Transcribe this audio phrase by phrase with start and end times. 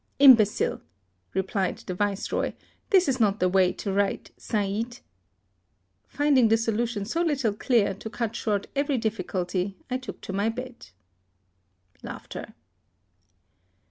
[0.17, 0.81] "Imbecile,"
[1.35, 2.53] replied the Viceroy,"
[2.89, 4.97] this is not the way to write * Said!'
[6.17, 10.49] Finding the solution so little clear, to cut short every difficulty, I took to my
[10.49, 10.87] bed."